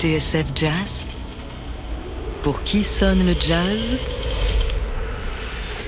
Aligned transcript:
TSF 0.00 0.46
Jazz 0.54 1.06
Pour 2.42 2.62
qui 2.62 2.82
sonne 2.84 3.26
le 3.26 3.34
jazz? 3.38 3.98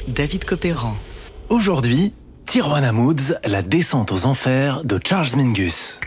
David 0.07 0.45
Copéran. 0.45 0.95
Aujourd'hui, 1.49 2.13
Tijuana 2.45 2.93
Moods, 2.93 3.39
la 3.47 3.63
descente 3.63 4.13
aux 4.13 4.26
enfers 4.26 4.85
de 4.85 5.00
Charles 5.03 5.35
Mingus. 5.36 5.99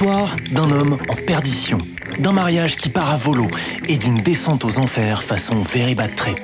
L'histoire 0.00 0.34
d'un 0.52 0.70
homme 0.70 0.96
en 1.10 1.14
perdition 1.26 1.76
d'un 2.20 2.32
mariage 2.32 2.76
qui 2.76 2.88
part 2.88 3.10
à 3.10 3.18
volo 3.18 3.46
et 3.86 3.98
d'une 3.98 4.14
descente 4.14 4.64
aux 4.64 4.78
enfers 4.78 5.22
façon 5.22 5.60
Very 5.60 5.94
Bad 5.94 6.14
Trip. 6.14 6.40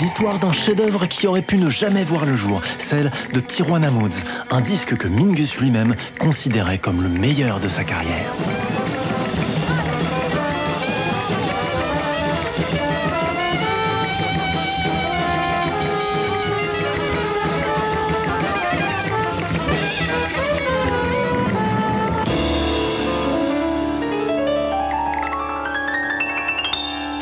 L'histoire 0.00 0.40
d'un 0.40 0.52
chef-d'œuvre 0.52 1.06
qui 1.06 1.28
aurait 1.28 1.42
pu 1.42 1.56
ne 1.56 1.70
jamais 1.70 2.02
voir 2.02 2.24
le 2.24 2.34
jour, 2.34 2.62
celle 2.78 3.12
de 3.32 3.38
Tijuana 3.38 3.92
Moods, 3.92 4.24
un 4.50 4.60
disque 4.60 4.96
que 4.96 5.06
Mingus 5.06 5.58
lui-même 5.60 5.94
considérait 6.18 6.78
comme 6.78 7.00
le 7.00 7.08
meilleur 7.08 7.60
de 7.60 7.68
sa 7.68 7.84
carrière. 7.84 8.32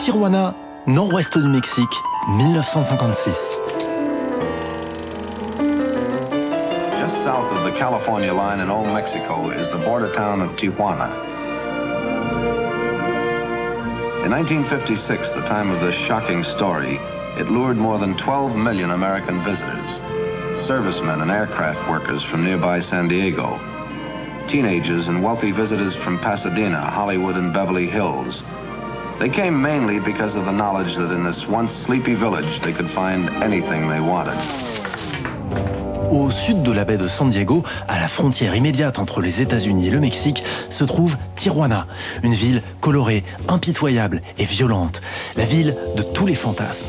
Tijuana, 0.08 0.54
nord-ouest 0.86 1.34
du 1.34 1.46
Mexique, 1.46 1.94
1956. 2.28 3.56
Just 6.98 7.22
south 7.22 7.52
of 7.52 7.62
the 7.64 7.72
California 7.72 8.32
line 8.32 8.60
in 8.60 8.70
Old 8.70 8.86
Mexico 8.86 9.50
is 9.50 9.68
the 9.68 9.76
border 9.76 10.10
town 10.10 10.40
of 10.40 10.56
Tijuana. 10.56 11.12
In 14.24 14.30
1956, 14.30 15.32
the 15.32 15.42
time 15.42 15.68
of 15.70 15.82
this 15.82 15.94
shocking 15.94 16.42
story, 16.42 16.98
it 17.36 17.50
lured 17.50 17.76
more 17.76 17.98
than 17.98 18.16
12 18.16 18.56
million 18.56 18.92
American 18.92 19.38
visitors, 19.40 20.00
servicemen 20.58 21.20
and 21.20 21.30
aircraft 21.30 21.86
workers 21.86 22.24
from 22.24 22.42
nearby 22.42 22.80
San 22.80 23.08
Diego, 23.08 23.60
teenagers 24.46 25.08
and 25.08 25.22
wealthy 25.22 25.52
visitors 25.52 25.94
from 25.94 26.18
Pasadena, 26.18 26.80
Hollywood, 26.80 27.36
and 27.36 27.52
Beverly 27.52 27.86
Hills. 27.86 28.42
They 29.18 29.30
came 29.30 29.60
mainly 29.60 29.98
because 29.98 30.36
of 30.36 30.44
the 30.44 30.52
knowledge 30.52 30.94
that 30.96 31.10
in 31.12 31.24
this 31.24 31.48
once 31.48 31.72
sleepy 31.72 32.14
village 32.14 32.60
they 32.60 32.72
could 32.72 32.88
find 32.88 33.28
anything 33.42 33.88
they 33.88 33.98
wanted. 33.98 34.36
Au 36.12 36.30
sud 36.30 36.62
de 36.62 36.70
la 36.70 36.84
baie 36.84 36.96
de 36.96 37.08
San 37.08 37.28
Diego, 37.28 37.64
à 37.88 37.98
la 37.98 38.06
frontière 38.06 38.54
immédiate 38.54 39.00
entre 39.00 39.20
les 39.20 39.42
États-Unis 39.42 39.88
et 39.88 39.90
le 39.90 39.98
Mexique, 39.98 40.44
se 40.70 40.84
trouve 40.84 41.16
Tijuana, 41.34 41.86
une 42.22 42.32
ville 42.32 42.62
colorée, 42.80 43.24
impitoyable 43.48 44.22
et 44.38 44.44
violente, 44.44 45.02
la 45.36 45.44
ville 45.44 45.76
de 45.96 46.02
tous 46.04 46.24
les 46.24 46.36
fantasmes. 46.36 46.86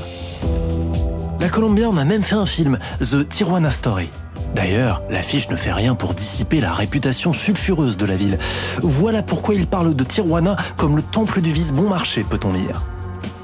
La 1.40 1.50
Columbia 1.50 1.90
en 1.90 1.98
a 1.98 2.06
même 2.06 2.24
fait 2.24 2.36
un 2.36 2.46
film, 2.46 2.78
The 3.00 3.28
Tijuana 3.28 3.72
Story. 3.72 4.10
D'ailleurs, 4.56 5.02
l'affiche 5.10 5.50
ne 5.50 5.56
fait 5.56 5.72
rien 5.72 5.96
pour 5.96 6.14
dissiper 6.14 6.60
la 6.60 6.72
réputation 6.72 7.34
sulfureuse 7.34 7.98
de 7.98 8.06
la 8.06 8.16
ville. 8.16 8.38
Voilà 8.82 9.22
pourquoi 9.22 9.56
il 9.56 9.68
parle 9.68 9.94
de 9.94 10.04
Tijuana 10.04 10.58
comme 10.78 10.96
le 10.96 11.02
temple 11.02 11.42
du 11.42 11.52
vice 11.52 11.74
bon 11.74 11.90
marché, 11.90 12.24
peut-on 12.24 12.54
lire. 12.54 12.84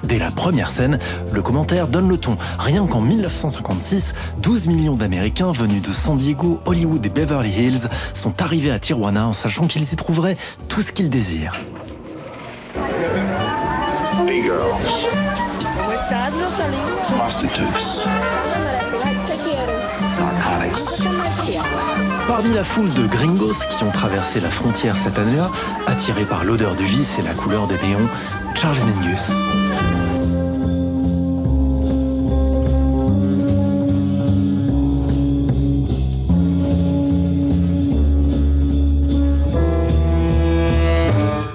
Dès 0.03 0.19
la 0.19 0.29
première 0.29 0.69
scène, 0.69 0.99
le 1.31 1.41
commentaire 1.41 1.88
donne 1.88 2.07
le 2.07 2.17
ton. 2.17 2.38
Rien 2.59 2.85
qu'en 2.85 3.01
1956, 3.01 4.13
12 4.38 4.67
millions 4.67 4.95
d'Américains 4.95 5.51
venus 5.51 5.81
de 5.81 5.91
San 5.91 6.16
Diego, 6.17 6.61
Hollywood 6.66 7.03
et 7.03 7.09
Beverly 7.09 7.49
Hills 7.49 7.89
sont 8.13 8.41
arrivés 8.41 8.72
à 8.72 8.77
Tijuana 8.77 9.27
en 9.27 9.33
sachant 9.33 9.66
qu'ils 9.66 9.93
y 9.93 9.95
trouveraient 9.95 10.37
tout 10.69 10.81
ce 10.81 10.91
qu'ils 10.91 11.09
désirent. 11.09 11.59
Prostitutes. 17.17 18.05
Parmi 22.28 22.53
la 22.53 22.63
foule 22.63 22.90
de 22.90 23.08
gringos 23.08 23.66
qui 23.69 23.84
ont 23.84 23.91
traversé 23.91 24.40
la 24.40 24.50
frontière 24.50 24.97
cette 24.97 25.18
année-là, 25.18 25.52
attirés 25.88 26.25
par 26.25 26.44
l'odeur 26.44 26.75
du 26.75 26.84
vice 26.84 27.18
et 27.19 27.22
la 27.22 27.34
couleur 27.34 27.68
des 27.68 27.75
néons, 27.75 28.09
Charles 28.56 28.78
Mingus. 28.85 29.31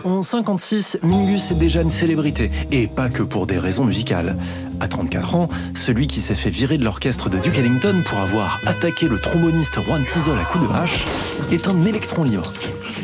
En 0.04 0.22
56, 0.22 0.98
Mingus 1.02 1.50
est 1.50 1.54
déjà 1.54 1.82
une 1.82 1.90
célébrité, 1.90 2.50
et 2.70 2.86
pas 2.86 3.08
que 3.08 3.22
pour 3.22 3.46
des 3.46 3.58
raisons 3.58 3.84
musicales. 3.84 4.36
À 4.80 4.88
34 4.88 5.36
ans, 5.36 5.48
celui 5.74 6.06
qui 6.06 6.20
s'est 6.20 6.34
fait 6.34 6.50
virer 6.50 6.78
de 6.78 6.84
l'orchestre 6.84 7.28
de 7.28 7.38
Duke 7.38 7.58
Ellington 7.58 8.02
pour 8.04 8.18
avoir 8.18 8.60
attaqué 8.66 9.08
le 9.08 9.18
tromboniste 9.18 9.78
Juan 9.82 10.04
Tizol 10.04 10.38
à 10.38 10.44
coups 10.44 10.66
de 10.66 10.72
hache 10.72 11.04
est 11.52 11.68
un 11.68 11.84
électron 11.84 12.24
libre. 12.24 12.52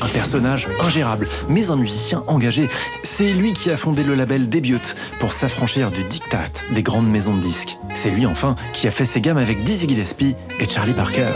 Un 0.01 0.09
personnage 0.09 0.69
ingérable, 0.81 1.29
mais 1.49 1.71
un 1.71 1.77
musicien 1.77 2.23
engagé. 2.27 2.69
C'est 3.03 3.33
lui 3.33 3.53
qui 3.53 3.71
a 3.71 3.77
fondé 3.77 4.05
le 4.05 4.15
label 4.15 4.49
Debut 4.49 4.81
pour 5.21 5.33
s'affranchir 5.33 5.91
du 5.91 6.03
diktat 6.05 6.51
des 6.75 6.83
grandes 6.83 7.11
maisons 7.11 7.37
de 7.37 7.43
disques. 7.43 7.79
C'est 7.95 8.11
lui 8.11 8.27
enfin 8.27 8.57
qui 8.73 8.87
a 8.87 8.91
fait 8.91 9.05
ses 9.05 9.21
gammes 9.21 9.39
avec 9.39 9.63
Dizzy 9.65 9.89
Gillespie 9.89 10.35
et 10.59 10.67
Charlie 10.67 10.95
Parker. 10.95 11.33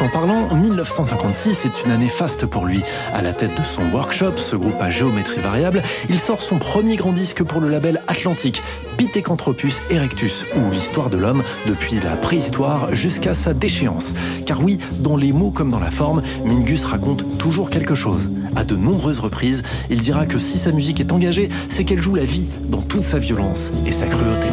En 0.00 0.08
parlant, 0.08 0.48
1956 0.54 1.66
est 1.66 1.84
une 1.84 1.90
année 1.90 2.08
faste 2.08 2.46
pour 2.46 2.64
lui. 2.64 2.82
À 3.12 3.20
la 3.20 3.34
tête 3.34 3.54
de 3.54 3.62
son 3.62 3.82
workshop, 3.92 4.38
ce 4.38 4.56
groupe 4.56 4.80
à 4.80 4.90
géométrie 4.90 5.40
variable, 5.40 5.82
il 6.08 6.18
sort 6.18 6.40
son 6.40 6.58
premier 6.58 6.96
grand 6.96 7.12
disque 7.12 7.42
pour 7.42 7.60
le 7.60 7.68
label 7.68 8.02
Atlantique, 8.08 8.62
Pithecanthropus 8.96 9.82
erectus, 9.90 10.46
ou 10.56 10.70
l'histoire 10.70 11.10
de 11.10 11.18
l'homme 11.18 11.42
depuis 11.66 12.00
la 12.00 12.16
préhistoire 12.16 12.94
jusqu'à 12.94 13.34
sa 13.34 13.52
déchéance. 13.52 14.14
Car 14.46 14.64
oui, 14.64 14.78
dans 15.00 15.16
les 15.16 15.32
mots 15.32 15.50
comme 15.50 15.70
dans 15.70 15.80
la 15.80 15.90
forme, 15.90 16.22
Mingus 16.46 16.84
raconte 16.84 17.36
toujours 17.36 17.68
quelque 17.68 17.94
chose. 17.94 18.30
À 18.56 18.64
de 18.64 18.76
nombreuses 18.76 19.20
reprises, 19.20 19.62
il 19.90 19.98
dira 19.98 20.24
que 20.24 20.38
si 20.38 20.56
sa 20.56 20.72
musique 20.72 21.00
est 21.00 21.12
engagée, 21.12 21.50
c'est 21.68 21.84
qu'elle 21.84 22.02
joue 22.02 22.14
la 22.14 22.24
vie 22.24 22.48
dans 22.64 22.80
toute 22.80 23.02
sa 23.02 23.18
violence 23.18 23.70
et 23.86 23.92
sa 23.92 24.06
cruauté. 24.06 24.48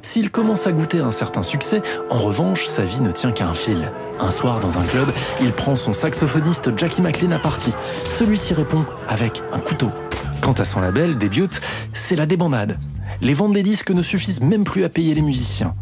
S'il 0.00 0.30
commence 0.30 0.66
à 0.66 0.72
goûter 0.72 1.00
un 1.00 1.10
certain 1.10 1.42
succès, 1.42 1.82
en 2.10 2.18
revanche, 2.18 2.66
sa 2.66 2.84
vie 2.84 3.02
ne 3.02 3.10
tient 3.10 3.32
qu'à 3.32 3.48
un 3.48 3.54
fil. 3.54 3.90
Un 4.20 4.30
soir, 4.30 4.60
dans 4.60 4.78
un 4.78 4.84
club, 4.84 5.08
il 5.40 5.52
prend 5.52 5.76
son 5.76 5.92
saxophoniste 5.92 6.76
Jackie 6.76 7.02
McLean 7.02 7.32
à 7.32 7.38
partie. 7.38 7.74
Celui-ci 8.10 8.54
répond 8.54 8.84
avec 9.06 9.42
un 9.52 9.58
couteau. 9.58 9.90
Quant 10.40 10.52
à 10.52 10.64
son 10.64 10.80
label, 10.80 11.18
Debut, 11.18 11.48
c'est 11.92 12.16
la 12.16 12.26
débandade. 12.26 12.78
Les 13.20 13.34
ventes 13.34 13.52
des 13.52 13.62
disques 13.62 13.90
ne 13.90 14.02
suffisent 14.02 14.40
même 14.40 14.64
plus 14.64 14.84
à 14.84 14.88
payer 14.88 15.14
les 15.14 15.22
musiciens. 15.22 15.74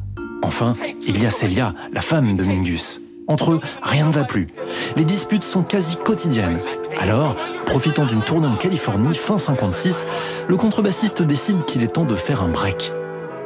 Enfin, 0.42 0.74
il 1.06 1.22
y 1.22 1.26
a 1.26 1.30
Celia, 1.30 1.74
la 1.92 2.02
femme 2.02 2.36
de 2.36 2.44
Mingus. 2.44 3.00
Entre 3.28 3.52
eux, 3.52 3.60
rien 3.82 4.06
ne 4.06 4.12
va 4.12 4.24
plus. 4.24 4.48
Les 4.96 5.04
disputes 5.04 5.44
sont 5.44 5.62
quasi 5.62 5.96
quotidiennes. 5.96 6.60
Alors, 6.98 7.36
profitant 7.66 8.06
d'une 8.06 8.22
tournée 8.22 8.46
en 8.46 8.56
Californie 8.56 9.14
fin 9.14 9.36
56, 9.36 10.06
le 10.48 10.56
contrebassiste 10.56 11.22
décide 11.22 11.64
qu'il 11.64 11.82
est 11.82 11.88
temps 11.88 12.04
de 12.04 12.16
faire 12.16 12.42
un 12.42 12.48
break. 12.48 12.92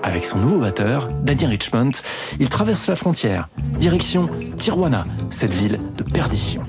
Avec 0.03 0.25
son 0.25 0.39
nouveau 0.39 0.59
batteur, 0.59 1.09
Danny 1.23 1.47
Richmond, 1.47 1.91
il 2.39 2.49
traverse 2.49 2.87
la 2.89 2.97
frontière, 2.97 3.49
direction 3.79 4.29
Tijuana, 4.57 5.05
cette 5.31 5.53
ville 5.53 5.79
de 5.97 6.03
perdition. 6.03 6.63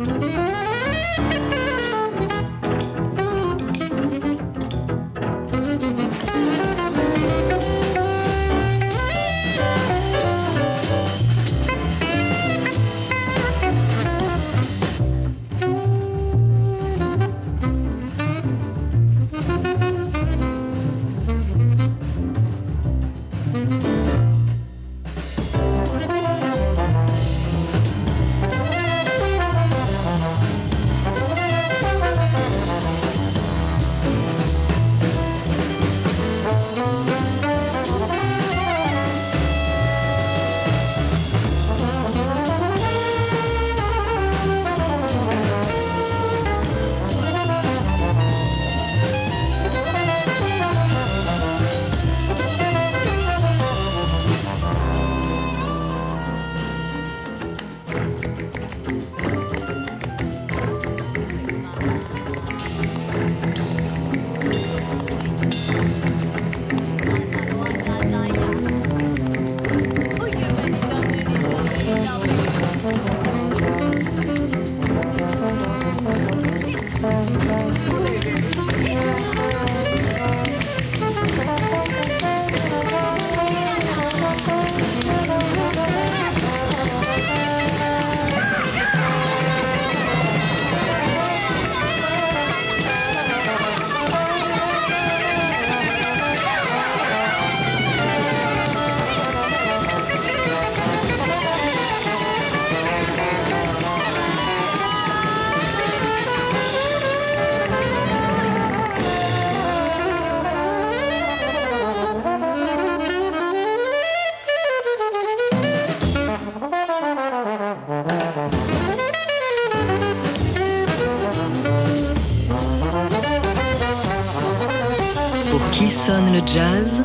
Sonne 125.92 126.32
le 126.32 126.40
jazz 126.48 127.04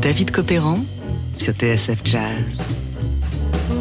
David 0.00 0.30
Copéran 0.30 0.78
sur 1.34 1.52
TSF 1.52 2.00
Jazz. 2.02 2.62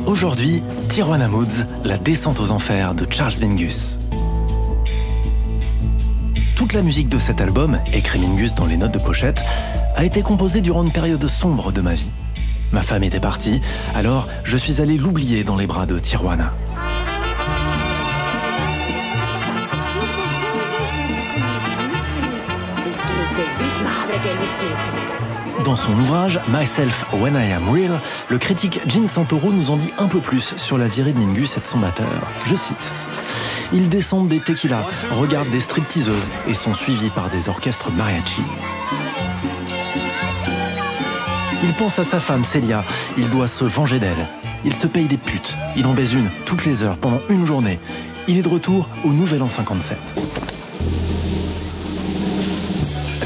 Aujourd'hui, 0.05 0.61
Tijuana 0.89 1.29
Moods, 1.29 1.63
la 1.85 1.97
descente 1.97 2.41
aux 2.41 2.51
enfers 2.51 2.93
de 2.93 3.07
Charles 3.09 3.35
Mingus. 3.39 3.97
Toute 6.57 6.73
la 6.73 6.81
musique 6.81 7.07
de 7.07 7.17
cet 7.17 7.39
album, 7.39 7.79
écrit 7.93 8.19
Mingus 8.19 8.53
dans 8.55 8.65
les 8.65 8.75
notes 8.75 8.93
de 8.93 8.99
pochette, 8.99 9.41
a 9.95 10.03
été 10.03 10.21
composée 10.21 10.59
durant 10.59 10.83
une 10.83 10.91
période 10.91 11.25
sombre 11.27 11.71
de 11.71 11.79
ma 11.79 11.93
vie. 11.93 12.11
Ma 12.73 12.81
femme 12.81 13.03
était 13.03 13.21
partie, 13.21 13.61
alors 13.95 14.27
je 14.43 14.57
suis 14.57 14.81
allé 14.81 14.97
l'oublier 14.97 15.45
dans 15.45 15.55
les 15.55 15.65
bras 15.65 15.85
de 15.85 15.97
Tijuana. 15.97 16.53
Dans 25.63 25.75
son 25.75 25.93
ouvrage 25.93 26.39
Myself 26.47 27.05
When 27.13 27.35
I 27.35 27.51
Am 27.51 27.69
Real, 27.69 27.99
le 28.29 28.37
critique 28.37 28.79
Gene 28.87 29.07
Santoro 29.07 29.51
nous 29.51 29.69
en 29.69 29.77
dit 29.77 29.91
un 29.99 30.07
peu 30.07 30.19
plus 30.19 30.55
sur 30.57 30.77
la 30.77 30.87
virée 30.87 31.13
de 31.13 31.19
Mingus 31.19 31.57
et 31.57 31.61
de 31.61 31.65
son 31.65 31.79
batteur. 31.79 32.07
Je 32.45 32.55
cite 32.55 32.93
Ils 33.73 33.89
descendent 33.89 34.27
des 34.27 34.39
tequilas, 34.39 34.83
regardent 35.11 35.49
des 35.49 35.59
stripteaseuses 35.59 36.29
et 36.47 36.53
sont 36.53 36.73
suivis 36.73 37.09
par 37.09 37.29
des 37.29 37.47
orchestres 37.47 37.91
mariachi. 37.91 38.41
Il 41.63 41.73
pense 41.73 41.99
à 41.99 42.03
sa 42.03 42.19
femme 42.19 42.43
Celia, 42.43 42.83
il 43.17 43.29
doit 43.29 43.47
se 43.47 43.63
venger 43.63 43.99
d'elle. 43.99 44.27
Il 44.65 44.75
se 44.75 44.87
paye 44.87 45.05
des 45.05 45.17
putes, 45.17 45.55
il 45.75 45.85
en 45.85 45.93
baise 45.93 46.13
une 46.13 46.29
toutes 46.45 46.65
les 46.65 46.83
heures 46.83 46.97
pendant 46.97 47.21
une 47.29 47.45
journée. 47.45 47.79
Il 48.27 48.37
est 48.37 48.43
de 48.43 48.49
retour 48.49 48.89
au 49.03 49.09
Nouvel 49.09 49.41
An 49.43 49.49
57. 49.49 50.60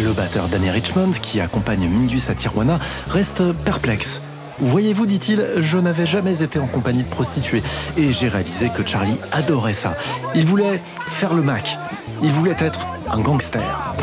Le 0.03 0.11
batteur 0.11 0.49
Danny 0.49 0.69
Richmond, 0.69 1.11
qui 1.21 1.39
accompagne 1.39 1.87
Mingus 1.87 2.29
à 2.29 2.35
Tijuana, 2.35 2.79
reste 3.07 3.53
perplexe. 3.63 4.21
Voyez-vous, 4.59 5.05
dit-il, 5.05 5.47
je 5.57 5.77
n'avais 5.77 6.05
jamais 6.05 6.43
été 6.43 6.59
en 6.59 6.67
compagnie 6.67 7.03
de 7.03 7.09
prostituées 7.09 7.63
et 7.97 8.11
j'ai 8.11 8.27
réalisé 8.27 8.69
que 8.69 8.85
Charlie 8.85 9.17
adorait 9.31 9.73
ça. 9.73 9.95
Il 10.35 10.45
voulait 10.45 10.81
faire 11.07 11.33
le 11.33 11.43
Mac. 11.43 11.77
Il 12.21 12.29
voulait 12.29 12.55
être 12.59 12.79
un 13.09 13.19
gangster. 13.19 13.94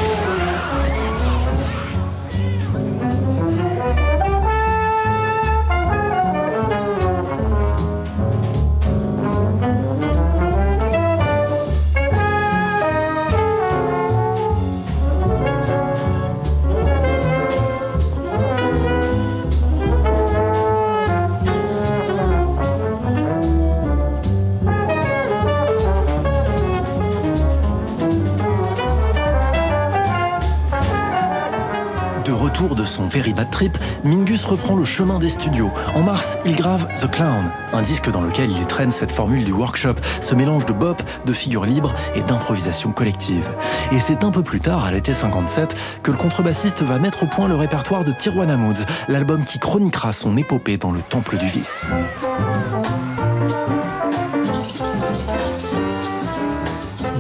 De 32.83 32.87
son 32.87 33.07
Very 33.07 33.33
Bad 33.33 33.49
Trip, 33.51 33.79
Mingus 34.03 34.45
reprend 34.45 34.75
le 34.75 34.85
chemin 34.85 35.21
des 35.21 35.29
studios. 35.29 35.71
En 35.95 36.03
mars, 36.03 36.37
il 36.45 36.57
grave 36.57 36.89
The 37.01 37.09
Clown, 37.09 37.49
un 37.73 37.81
disque 37.81 38.11
dans 38.11 38.21
lequel 38.21 38.51
il 38.51 38.67
traîne 38.67 38.91
cette 38.91 39.13
formule 39.13 39.45
du 39.45 39.53
workshop, 39.53 39.95
ce 40.21 40.35
mélange 40.35 40.67
de 40.67 40.73
bop, 40.73 41.01
de 41.25 41.33
figures 41.33 41.65
libres 41.65 41.95
et 42.17 42.23
d'improvisation 42.23 42.91
collective. 42.91 43.49
Et 43.93 44.01
c'est 44.01 44.25
un 44.25 44.33
peu 44.33 44.43
plus 44.43 44.59
tard, 44.59 44.85
à 44.85 44.91
l'été 44.91 45.15
57, 45.15 45.77
que 46.03 46.11
le 46.11 46.17
contrebassiste 46.17 46.83
va 46.83 46.99
mettre 46.99 47.23
au 47.23 47.27
point 47.27 47.47
le 47.47 47.55
répertoire 47.55 48.05
de 48.05 48.11
Tijuana 48.11 48.57
Moods, 48.57 48.85
l'album 49.07 49.45
qui 49.45 49.61
chroniquera 49.61 50.13
son 50.13 50.37
épopée 50.37 50.77
dans 50.77 50.91
le 50.91 51.03
temple 51.03 51.39
du 51.39 51.47
vice. 51.47 51.87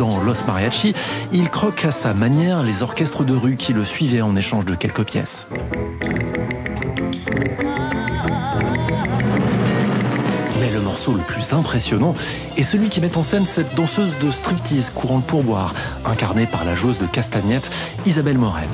Dans 0.03 0.21
Los 0.21 0.45
Mariachi, 0.49 0.97
il 1.33 1.49
croque 1.49 1.85
à 1.85 1.93
sa 1.93 2.13
manière 2.13 2.65
les 2.65 2.83
orchestres 2.83 3.23
de 3.23 3.37
rue 3.37 3.57
qui 3.57 3.73
le 3.73 3.85
suivaient 3.85 4.21
en 4.21 4.35
échange 4.35 4.65
de 4.65 4.75
quelques 4.75 5.05
pièces. 5.05 5.47
Mais 10.61 10.73
le 10.73 10.81
morceau 10.81 11.15
le 11.15 11.21
plus 11.21 11.53
impressionnant 11.53 12.17
est 12.57 12.65
celui 12.65 12.89
qui 12.89 13.01
met 13.01 13.17
en 13.17 13.23
scène 13.23 13.47
cette 13.47 13.77
danseuse 13.77 14.19
de 14.21 14.33
striptease 14.33 14.91
courant 14.91 15.19
le 15.19 15.23
pourboire, 15.23 15.73
incarnée 16.05 16.47
par 16.47 16.65
la 16.65 16.75
joueuse 16.75 16.99
de 16.99 17.07
castagnette 17.07 17.71
Isabelle 18.05 18.39
Morel. 18.39 18.69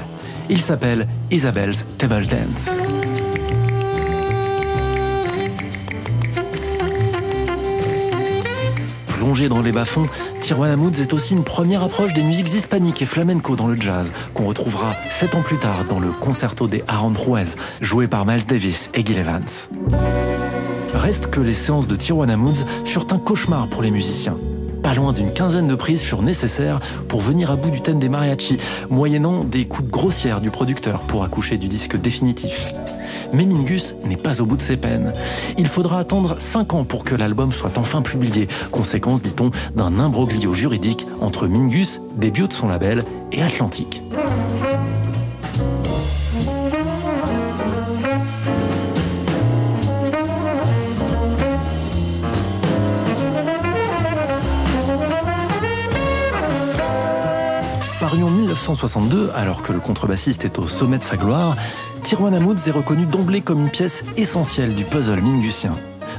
Il 0.48 0.62
s'appelle 0.62 1.06
Isabelle's 1.30 1.84
Table 1.98 2.24
Dance. 2.24 3.27
Plongé 9.18 9.48
dans 9.48 9.62
les 9.62 9.72
bas-fonds, 9.72 10.06
Tijuana 10.40 10.76
Moods 10.76 11.00
est 11.00 11.12
aussi 11.12 11.34
une 11.34 11.42
première 11.42 11.82
approche 11.82 12.14
des 12.14 12.22
musiques 12.22 12.54
hispaniques 12.54 13.02
et 13.02 13.06
flamenco 13.06 13.56
dans 13.56 13.66
le 13.66 13.74
jazz, 13.74 14.12
qu'on 14.32 14.44
retrouvera 14.44 14.94
sept 15.10 15.34
ans 15.34 15.42
plus 15.42 15.56
tard 15.56 15.84
dans 15.88 15.98
le 15.98 16.12
concerto 16.12 16.68
des 16.68 16.84
Ruiz, 16.88 17.56
joué 17.80 18.06
par 18.06 18.24
Miles 18.24 18.46
Davis 18.46 18.90
et 18.94 19.04
Gil 19.04 19.18
Evans. 19.18 19.42
Reste 20.94 21.30
que 21.30 21.40
les 21.40 21.52
séances 21.52 21.88
de 21.88 21.96
Tijuana 21.96 22.36
Moods 22.36 22.64
furent 22.84 23.08
un 23.10 23.18
cauchemar 23.18 23.66
pour 23.66 23.82
les 23.82 23.90
musiciens. 23.90 24.36
Pas 24.88 24.94
loin 24.94 25.12
d'une 25.12 25.34
quinzaine 25.34 25.68
de 25.68 25.74
prises 25.74 26.00
furent 26.00 26.22
nécessaires 26.22 26.80
pour 27.08 27.20
venir 27.20 27.50
à 27.50 27.56
bout 27.56 27.68
du 27.68 27.82
thème 27.82 27.98
des 27.98 28.08
mariachis, 28.08 28.56
moyennant 28.88 29.44
des 29.44 29.66
coupes 29.66 29.90
grossières 29.90 30.40
du 30.40 30.50
producteur 30.50 31.00
pour 31.00 31.24
accoucher 31.24 31.58
du 31.58 31.68
disque 31.68 32.00
définitif. 32.00 32.72
Mais 33.34 33.44
Mingus 33.44 33.96
n'est 34.06 34.16
pas 34.16 34.40
au 34.40 34.46
bout 34.46 34.56
de 34.56 34.62
ses 34.62 34.78
peines. 34.78 35.12
Il 35.58 35.66
faudra 35.66 35.98
attendre 35.98 36.36
5 36.38 36.72
ans 36.72 36.84
pour 36.84 37.04
que 37.04 37.14
l'album 37.14 37.52
soit 37.52 37.76
enfin 37.76 38.00
publié, 38.00 38.48
conséquence, 38.70 39.20
dit-on, 39.20 39.50
d'un 39.76 40.00
imbroglio 40.00 40.54
juridique 40.54 41.06
entre 41.20 41.48
Mingus, 41.48 42.00
début 42.16 42.48
de 42.48 42.52
son 42.54 42.68
label, 42.68 43.04
et 43.30 43.42
Atlantique. 43.42 44.02
1962, 58.68 59.30
alors 59.34 59.62
que 59.62 59.72
le 59.72 59.80
contrebassiste 59.80 60.44
est 60.44 60.58
au 60.58 60.68
sommet 60.68 60.98
de 60.98 61.02
sa 61.02 61.16
gloire, 61.16 61.56
Tijuana 62.02 62.38
Moods 62.38 62.66
est 62.66 62.70
reconnu 62.70 63.06
d'emblée 63.06 63.40
comme 63.40 63.62
une 63.62 63.70
pièce 63.70 64.04
essentielle 64.18 64.74
du 64.74 64.84
puzzle 64.84 65.22
mingusien. 65.22 65.70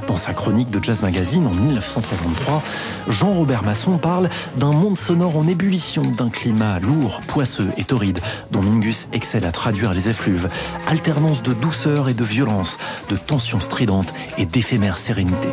Dans 0.08 0.16
sa 0.16 0.32
chronique 0.32 0.68
de 0.68 0.82
Jazz 0.82 1.02
Magazine 1.02 1.46
en 1.46 1.50
1963, 1.50 2.60
Jean-Robert 3.08 3.62
Masson 3.62 3.98
parle 3.98 4.28
d'un 4.56 4.72
monde 4.72 4.98
sonore 4.98 5.36
en 5.36 5.44
ébullition, 5.44 6.02
d'un 6.02 6.28
climat 6.28 6.80
lourd, 6.80 7.20
poisseux 7.28 7.70
et 7.76 7.84
torride, 7.84 8.18
dont 8.50 8.62
Mingus 8.62 9.06
excelle 9.12 9.44
à 9.44 9.52
traduire 9.52 9.94
les 9.94 10.08
effluves, 10.08 10.48
alternance 10.88 11.44
de 11.44 11.52
douceur 11.52 12.08
et 12.08 12.14
de 12.14 12.24
violence, 12.24 12.78
de 13.08 13.16
tensions 13.16 13.60
stridentes 13.60 14.12
et 14.38 14.46
d'éphémère 14.46 14.98
sérénité. 14.98 15.50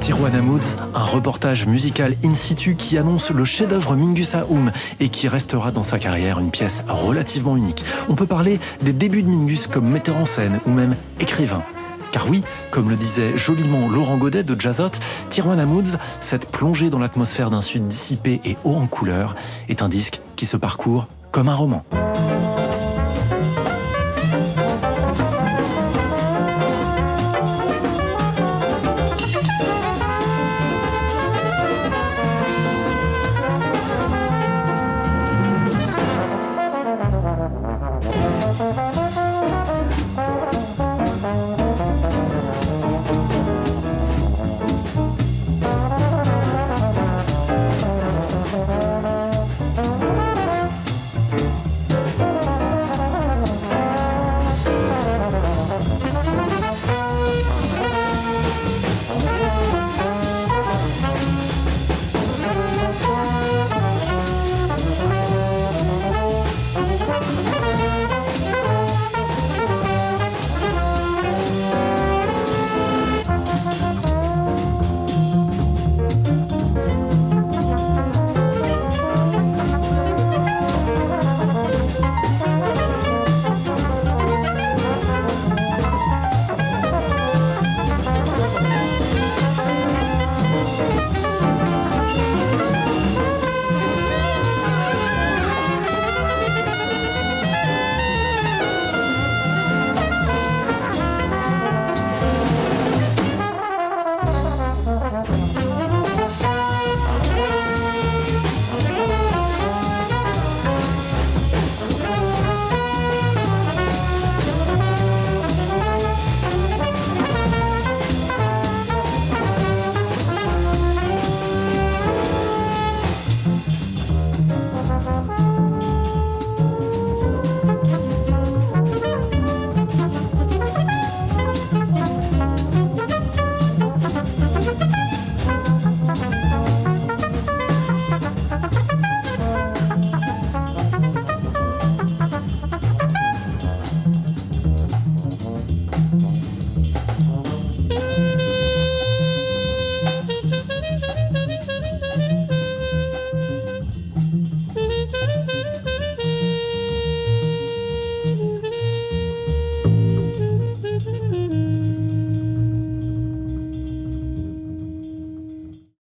Tijuana 0.00 0.40
Moods, 0.40 0.78
un 0.94 1.02
reportage 1.02 1.66
musical 1.66 2.16
in 2.24 2.34
situ 2.34 2.74
qui 2.74 2.96
annonce 2.96 3.30
le 3.30 3.44
chef-d'œuvre 3.44 3.96
Mingus 3.96 4.34
Aoum 4.34 4.72
et 4.98 5.10
qui 5.10 5.28
restera 5.28 5.72
dans 5.72 5.84
sa 5.84 5.98
carrière 5.98 6.38
une 6.38 6.50
pièce 6.50 6.82
relativement 6.88 7.54
unique. 7.54 7.84
On 8.08 8.14
peut 8.14 8.26
parler 8.26 8.60
des 8.80 8.94
débuts 8.94 9.22
de 9.22 9.28
Mingus 9.28 9.66
comme 9.66 9.88
metteur 9.88 10.16
en 10.16 10.24
scène 10.24 10.58
ou 10.64 10.70
même 10.70 10.96
écrivain. 11.20 11.62
Car 12.12 12.28
oui, 12.30 12.42
comme 12.70 12.88
le 12.88 12.96
disait 12.96 13.36
joliment 13.36 13.88
Laurent 13.88 14.16
Godet 14.16 14.42
de 14.42 14.58
Jazzot, 14.58 14.90
Tijuana 15.28 15.66
Moods, 15.66 15.98
cette 16.20 16.50
plongée 16.50 16.88
dans 16.88 16.98
l'atmosphère 16.98 17.50
d'un 17.50 17.62
sud 17.62 17.86
dissipé 17.86 18.40
et 18.44 18.56
haut 18.64 18.76
en 18.76 18.86
couleur, 18.86 19.36
est 19.68 19.82
un 19.82 19.88
disque 19.88 20.20
qui 20.34 20.46
se 20.46 20.56
parcourt 20.56 21.08
comme 21.30 21.48
un 21.48 21.54
roman. 21.54 21.84